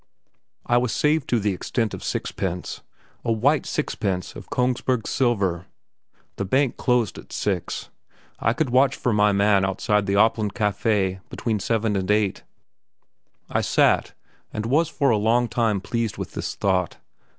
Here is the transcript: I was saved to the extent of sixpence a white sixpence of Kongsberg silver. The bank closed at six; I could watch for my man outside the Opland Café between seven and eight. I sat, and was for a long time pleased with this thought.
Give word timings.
I 0.65 0.77
was 0.77 0.91
saved 0.91 1.29
to 1.29 1.39
the 1.39 1.53
extent 1.53 1.93
of 1.93 2.03
sixpence 2.03 2.81
a 3.23 3.31
white 3.31 3.67
sixpence 3.67 4.35
of 4.35 4.49
Kongsberg 4.49 5.05
silver. 5.07 5.67
The 6.37 6.43
bank 6.43 6.75
closed 6.75 7.19
at 7.19 7.31
six; 7.31 7.91
I 8.39 8.53
could 8.53 8.71
watch 8.71 8.95
for 8.95 9.13
my 9.13 9.31
man 9.31 9.63
outside 9.63 10.07
the 10.07 10.15
Opland 10.17 10.53
Café 10.53 11.19
between 11.29 11.59
seven 11.59 11.95
and 11.95 12.09
eight. 12.09 12.41
I 13.47 13.61
sat, 13.61 14.15
and 14.51 14.65
was 14.65 14.89
for 14.89 15.11
a 15.11 15.17
long 15.17 15.47
time 15.47 15.79
pleased 15.81 16.17
with 16.17 16.31
this 16.31 16.55
thought. 16.55 16.97